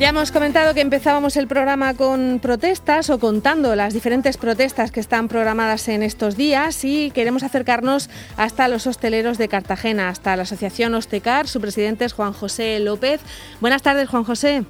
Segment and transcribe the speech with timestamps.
[0.00, 4.98] Ya hemos comentado que empezábamos el programa con protestas o contando las diferentes protestas que
[4.98, 10.42] están programadas en estos días y queremos acercarnos hasta los hosteleros de Cartagena, hasta la
[10.42, 11.46] Asociación Ostecar.
[11.46, 13.20] Su presidente es Juan José López.
[13.60, 14.64] Buenas tardes, Juan José.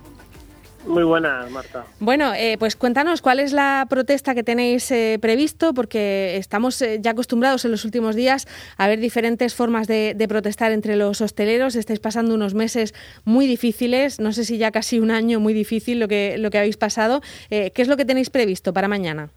[0.87, 1.87] Muy buena, Marta.
[1.99, 6.99] Bueno, eh, pues cuéntanos cuál es la protesta que tenéis eh, previsto, porque estamos eh,
[7.01, 8.47] ya acostumbrados en los últimos días
[8.77, 11.77] a ver diferentes formas de, protestar entre los hosteleros.
[11.77, 12.95] Estáis pasando unos meses
[13.25, 16.59] muy difíciles, no sé si ya casi un año muy difícil lo que, lo que
[16.59, 17.21] habéis pasado.
[17.49, 19.31] ¿Qué es lo que tenéis previsto para mañana?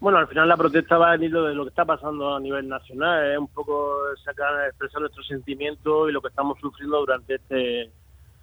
[0.00, 2.66] Bueno, al final la protesta va a venir de lo que está pasando a nivel
[2.68, 7.90] nacional, es un poco sacar, expresar nuestro sentimiento y lo que estamos sufriendo durante este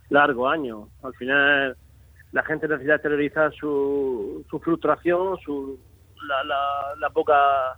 [0.10, 0.90] largo año.
[1.04, 1.78] Al final
[2.32, 5.80] la gente necesita exteriorizar su, su frustración, su,
[6.28, 7.78] la, la, poca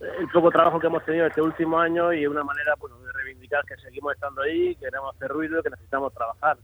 [0.00, 3.64] el poco trabajo que hemos tenido este último año y una manera bueno, de reivindicar
[3.64, 6.56] que seguimos estando ahí, que queremos hacer ruido, que necesitamos trabajar.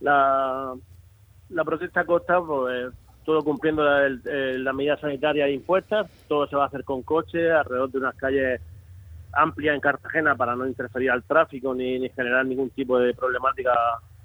[0.00, 0.74] la,
[1.50, 2.92] la protesta costa, pues
[3.24, 7.90] todo cumpliendo las la medidas sanitarias impuestas, todo se va a hacer con coche alrededor
[7.90, 8.60] de unas calles
[9.32, 13.72] amplia en Cartagena para no interferir al tráfico ni, generar ningún tipo de problemática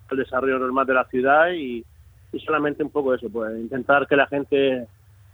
[0.10, 1.86] al desarrollo normal de la ciudad y,
[2.46, 4.78] solamente un poco eso, pues intentar que la gente,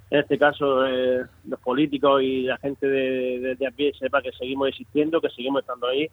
[0.10, 4.32] en este caso eh, los políticos y la gente de, de, a pie sepa que
[4.32, 6.10] seguimos existiendo, que seguimos estando ahí,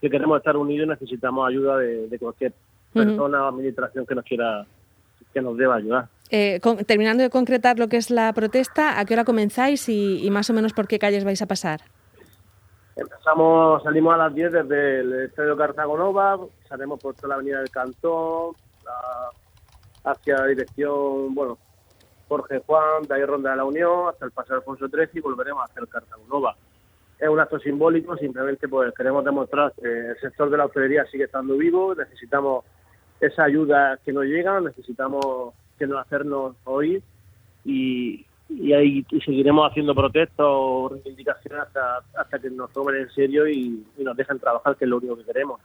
[0.00, 2.52] que queremos estar unidos y necesitamos ayuda de, cualquier
[2.92, 4.66] persona o administración que nos quiera,
[5.32, 6.08] que nos deba ayudar.
[6.30, 10.50] Eh, terminando de concretar lo que es la protesta, ¿a qué hora comenzáis y más
[10.50, 11.80] o menos por qué calles vais a pasar?
[12.96, 17.70] Empezamos, salimos a las 10 desde el Estadio Cartagonova, salimos por toda la avenida del
[17.70, 18.54] Cantón,
[20.04, 21.58] hacia la dirección, bueno,
[22.28, 25.64] Jorge Juan, de ahí Ronda de la Unión, hasta el Paseo Alfonso XIII y volveremos
[25.64, 26.56] hacia el Cartagonova.
[27.18, 31.24] Es un acto simbólico, simplemente pues queremos demostrar que el sector de la hostelería sigue
[31.24, 32.64] estando vivo, necesitamos
[33.20, 37.02] esa ayuda que nos llega, necesitamos que nos hacernos oír
[37.64, 43.48] y, y ahí seguiremos haciendo protestos o reivindicaciones hasta, hasta que nos tomen en serio
[43.48, 45.60] y, nos dejen trabajar, que es lo único que queremos.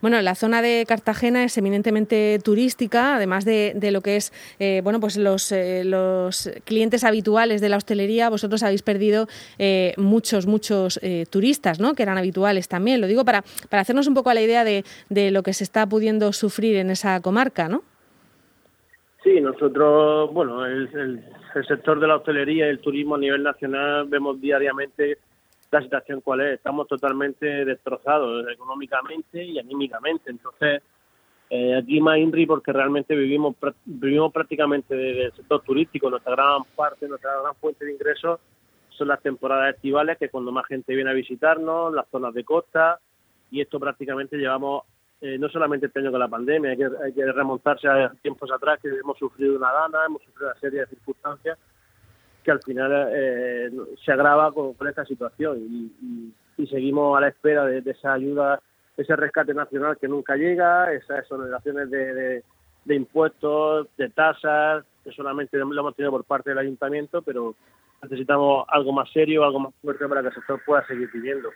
[0.00, 4.80] Bueno, la zona de Cartagena es eminentemente turística, además de, de lo que es eh,
[4.82, 8.28] bueno, pues los, eh, los clientes habituales de la hostelería.
[8.28, 9.28] Vosotros habéis perdido
[9.58, 10.98] eh, muchos, muchos
[11.30, 11.94] turistas, ¿no?
[11.94, 13.00] Que eran habituales también.
[13.00, 15.62] Lo digo para, para hacernos un poco a la idea de, de lo que se
[15.62, 17.84] está pudiendo sufrir en esa comarca, ¿no?
[19.22, 21.24] Sí, nosotros, bueno, el, el,
[21.64, 25.18] sector de la hostelería y el turismo a nivel nacional vemos diariamente
[25.70, 26.54] la situación cuál es.
[26.54, 30.30] Estamos totalmente destrozados económicamente y anímicamente.
[30.30, 30.82] Entonces,
[31.48, 36.10] eh, aquí más INRI porque realmente vivimos vivimos prácticamente del sector turístico.
[36.10, 38.40] Nuestra gran parte, nuestra gran fuente de ingresos
[38.90, 42.44] son las temporadas estivales, que es cuando más gente viene a visitarnos, las zonas de
[42.44, 42.98] costa,
[43.50, 44.84] y esto prácticamente llevamos
[45.26, 48.50] eh, no solamente este año con la pandemia, hay que, hay que remontarse a tiempos
[48.52, 51.58] atrás que hemos sufrido una dana, hemos sufrido una serie de circunstancias
[52.44, 53.70] que al final eh,
[54.04, 56.32] se agrava con, esta situación y,
[56.68, 58.60] seguimos a la espera de, esa ayuda,
[58.96, 62.42] ese rescate nacional que nunca llega, esas exoneraciones de,
[62.84, 67.54] de impuestos, de tasas, solamente lo hemos tenido por parte del ayuntamiento, pero
[68.02, 71.48] necesitamos algo más serio, algo más fuerte para que el sector pueda seguir viviendo.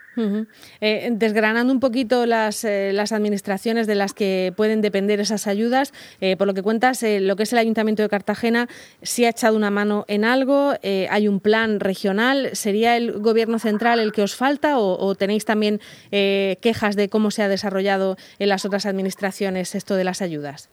[0.79, 5.93] Eh, desgranando un poquito las, eh, las administraciones de las que pueden depender esas ayudas,
[6.19, 8.67] eh, por lo que cuentas, lo que es el Ayuntamiento de Cartagena,
[9.01, 13.99] si ha echado una mano en algo, hay un plan regional, ¿sería el Gobierno central
[13.99, 15.79] el que os falta o tenéis también
[16.11, 20.69] quejas de cómo se ha desarrollado en las otras administraciones esto de las ayudas?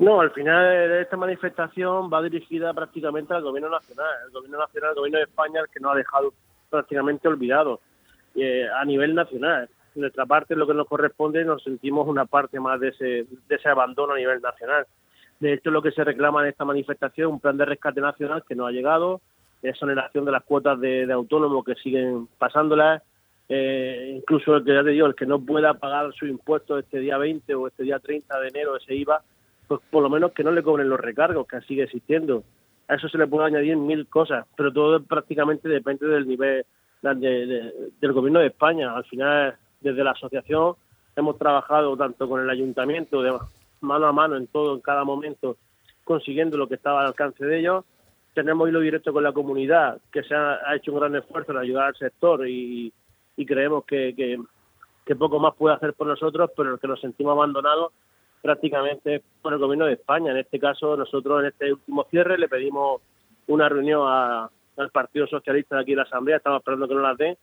[0.00, 4.96] No, al final esta manifestación va dirigida prácticamente al gobierno nacional, el gobierno nacional, el
[4.96, 6.32] gobierno de España, el que nos ha dejado
[6.70, 7.80] prácticamente olvidado
[8.34, 9.68] eh, a nivel nacional.
[9.94, 13.68] nuestra parte, lo que nos corresponde, nos sentimos una parte más de ese, de ese
[13.68, 14.86] abandono a nivel nacional.
[15.38, 18.42] De hecho, lo que se reclama en esta manifestación es un plan de rescate nacional
[18.48, 19.20] que no ha llegado,
[19.62, 23.02] exoneración de las cuotas de, de autónomos que siguen pasándolas,
[23.50, 27.00] eh, incluso el que ya te digo, el que no pueda pagar su impuesto este
[27.00, 29.22] día 20 o este día 30 de enero, ese IVA,
[29.70, 32.42] pues por lo menos que no le cobren los recargos, que sigue existiendo.
[32.88, 36.66] A eso se le puede añadir mil cosas, pero todo prácticamente depende del nivel
[37.02, 38.92] del gobierno de España.
[38.92, 40.74] Al final, desde la asociación
[41.14, 43.22] hemos trabajado tanto con el ayuntamiento,
[43.80, 45.56] mano a mano en todo, en cada momento,
[46.02, 47.84] consiguiendo lo que estaba al alcance de ellos.
[48.34, 51.84] Tenemos hilo directo con la comunidad, que se ha, hecho un gran esfuerzo en ayudar
[51.84, 52.92] al sector y,
[53.46, 54.16] creemos que,
[55.06, 57.92] que poco más puede hacer por nosotros, pero que nos sentimos abandonados
[58.42, 60.32] prácticamente por el gobierno de España.
[60.32, 63.02] En este caso, nosotros en este último cierre le pedimos
[63.46, 67.14] una reunión al Partido Socialista de aquí en la Asamblea, estamos esperando que nos la
[67.14, 67.36] den,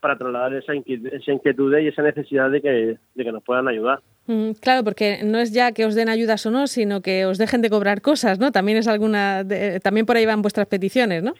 [0.00, 3.68] para trasladar esa inquietud, esa inquietud y esa necesidad de que, de que nos puedan
[3.68, 4.00] ayudar.
[4.26, 7.38] Mm, claro, porque no es ya que os den ayudas o no, sino que os
[7.38, 8.50] dejen de cobrar cosas, ¿no?
[8.50, 9.44] También es alguna,
[9.82, 11.34] también por ahí van vuestras peticiones, ¿no?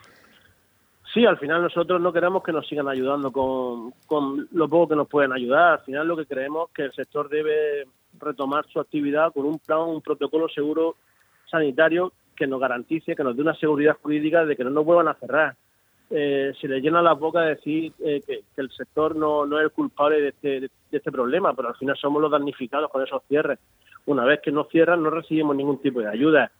[1.12, 4.96] Sí, al final nosotros no queremos que nos sigan ayudando con, con lo poco que
[4.96, 5.72] nos pueden ayudar.
[5.74, 7.86] Al final lo que creemos que el sector debe
[8.18, 10.96] retomar su actividad con un plan, un protocolo seguro
[11.50, 15.08] sanitario que nos garantice, que nos dé una seguridad jurídica de que no nos vuelvan
[15.08, 15.56] a cerrar.
[16.10, 19.64] Eh, se le llena la boca de decir eh, que, el sector no, no es
[19.64, 23.22] el culpable de este, de, este problema, pero al final somos los damnificados con esos
[23.28, 23.58] cierres.
[24.04, 26.50] Una vez que nos cierran, no recibimos ningún tipo de ayuda.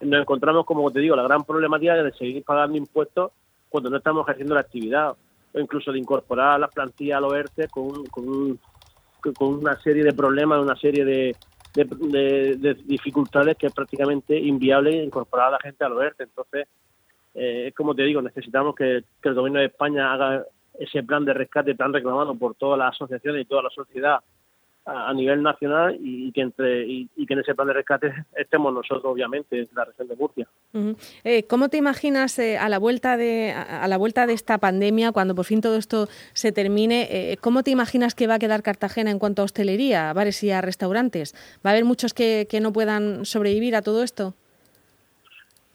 [0.00, 3.32] Nos encontramos, como te digo, la gran problemática de seguir pagando impuestos
[3.68, 5.16] cuando no estamos ejerciendo la actividad,
[5.54, 8.58] o incluso de incorporar las plantillas a los ERTE con, con,
[9.36, 11.36] con una serie de problemas, una serie de,
[11.74, 16.24] de, dificultades que es prácticamente inviable incorporar a la gente a los ERTE.
[16.24, 16.68] Entonces,
[17.34, 20.44] eh, como te digo, necesitamos que el gobierno de España haga
[20.78, 24.20] ese plan de rescate tan reclamado por todas las asociaciones y toda la sociedad
[24.88, 29.04] a, nivel nacional y, que entre y, que en ese plan de rescate estemos nosotros
[29.04, 30.48] obviamente en la región de Murcia.
[31.24, 35.12] Eh, ¿Cómo te imaginas eh, a la vuelta de a, la vuelta de esta pandemia
[35.12, 37.08] cuando por fin todo esto se termine?
[37.10, 40.50] Eh, ¿Cómo te imaginas que va a quedar Cartagena en cuanto a hostelería, bares y
[40.50, 41.34] a restaurantes?
[41.64, 44.34] ¿Va a haber muchos que, que no puedan sobrevivir a todo esto?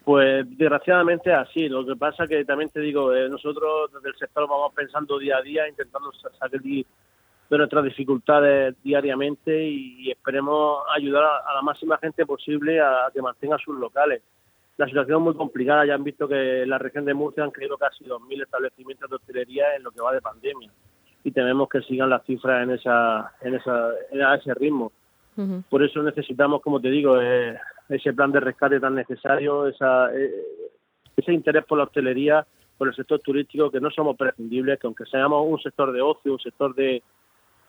[0.03, 1.69] Pues desgraciadamente así.
[1.69, 5.41] Lo que pasa que también te digo, nosotros desde el sector vamos pensando día a
[5.41, 6.85] día, intentando salir
[7.53, 13.57] de nuestras dificultades diariamente y, esperemos ayudar a, la máxima gente posible a, que mantenga
[13.57, 14.21] sus locales.
[14.77, 17.51] La situación es muy complicada, ya han visto que en la región de Murcia han
[17.51, 20.71] caído casi 2.000 establecimientos de hostelería en lo que va de pandemia
[21.23, 24.91] y tememos que sigan las cifras en esa, en esa, a ese ritmo.
[25.69, 27.57] Por eso necesitamos, como te digo, eh,
[27.89, 30.31] ese plan de rescate tan necesario, esa, eh,
[31.17, 32.45] ese interés por la hostelería,
[32.77, 36.33] por el sector turístico, que no somos prescindibles, que aunque seamos un sector de ocio,
[36.33, 37.01] un sector de,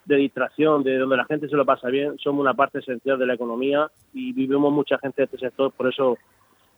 [0.04, 3.26] de distracción, de donde la gente se lo pasa bien, somos una parte esencial de
[3.26, 6.18] la economía y vivimos mucha gente de este sector, por eso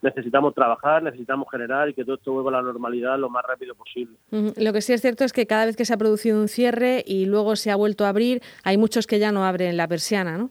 [0.02, 3.75] necesitamos trabajar, necesitamos generar y que todo esto vuelva a la normalidad lo más rápido
[3.75, 4.17] posible.
[4.31, 7.02] Lo que sí es cierto es que cada vez que se ha producido un cierre
[7.06, 10.37] y luego se ha vuelto a abrir, hay muchos que ya no abren la persiana,
[10.38, 10.50] ¿no?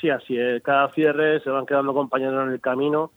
[0.00, 0.62] Sí, así es.
[0.62, 3.10] Cada cierre se van quedando compañeros en el camino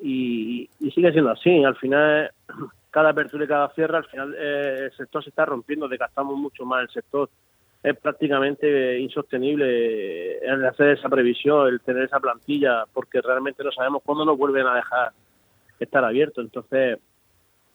[0.00, 1.64] y, sigue siendo así.
[1.64, 2.30] Al final,
[2.90, 6.64] cada apertura y cada cierre, al final eh, el sector se está rompiendo, desgastamos mucho
[6.64, 7.28] más el sector
[7.84, 14.02] es prácticamente insostenible el hacer esa previsión, el tener esa plantilla, porque realmente no sabemos
[14.02, 15.12] cuándo nos vuelven a dejar
[15.78, 16.42] estar abiertos.
[16.42, 16.98] Entonces,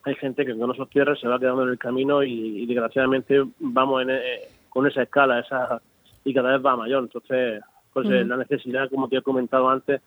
[0.02, 4.04] hay gente que con esos cierres se va quedando en el camino y, desgraciadamente vamos
[4.10, 5.80] eh, con esa escala esa
[6.26, 7.04] y cada vez va mayor.
[7.04, 7.62] Entonces,
[7.94, 10.02] pues eh, la necesidad, como te he comentado antes,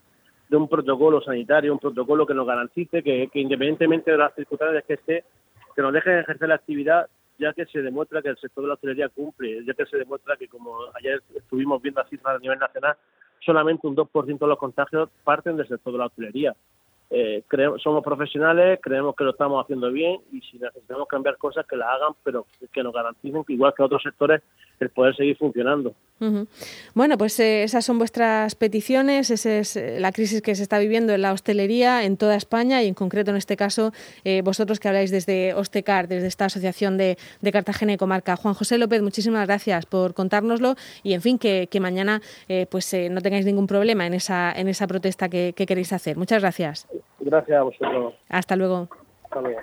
[0.48, 4.82] de un protocolo sanitario, un protocolo que nos garantice que, que independientemente de las circunstancias
[4.84, 5.24] que esté,
[5.76, 7.06] que nos dejen ejercer la actividad
[7.38, 10.36] ya que se demuestra que el sector de la hostelería cumple, ya que se demuestra
[10.36, 12.96] que, como ayer estuvimos viendo las cifras a nivel nacional,
[13.40, 16.54] solamente un 2% de los contagios parten del sector de la hostelería.
[17.14, 21.66] Eh, creemos, somos profesionales, creemos que lo estamos haciendo bien y si necesitamos cambiar cosas
[21.66, 24.40] que las hagan, pero que nos garanticen que igual que otros sectores
[24.80, 25.94] el poder seguir funcionando.
[26.94, 30.78] Bueno, pues eh, esas son vuestras peticiones, esa es eh, la crisis que se está
[30.78, 33.92] viviendo en la hostelería en toda España y en concreto en este caso
[34.42, 37.18] vosotros que habláis desde Ostecar, desde esta asociación de,
[37.52, 38.36] Cartagena y Comarca.
[38.36, 42.22] Juan José López, muchísimas gracias por contárnoslo y en fin que, mañana
[42.70, 46.16] pues no tengáis ningún problema en esa, en esa protesta que queréis hacer.
[46.16, 46.88] Muchas gracias.
[47.20, 48.14] Gracias a vosotros.
[48.28, 48.88] Hasta luego.
[49.24, 49.60] Hasta luego.